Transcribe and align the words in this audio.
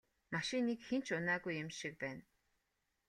Машиныг 0.33 0.79
хэн 0.87 1.01
ч 1.05 1.07
унаагүй 1.17 1.53
юм 1.63 1.69
шиг 1.79 1.93
байна. 2.03 2.23